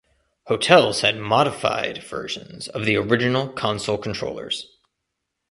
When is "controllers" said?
3.99-4.65